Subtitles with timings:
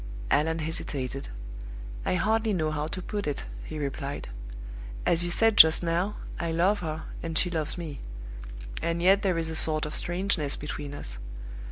[0.31, 1.27] Allan hesitated.
[2.07, 4.29] "I hardly know how to put it," he replied.
[5.05, 7.99] "As you said just now, I love her, and she loves me;
[8.81, 11.19] and yet there is a sort of strangeness between us.